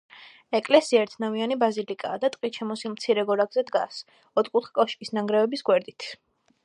ეკლესია 0.59 1.01
ერთნავიანი 1.07 1.57
ბაზილიკაა 1.63 2.21
და 2.23 2.31
ტყით 2.35 2.57
შემოსილ 2.61 2.93
მცირე 2.95 3.27
გორაკზე 3.29 3.65
დგას, 3.71 4.01
ოთხკუთხა 4.43 4.75
კოშკის 4.81 5.15
ნანგრევის 5.19 5.67
გვერდით. 5.69 6.09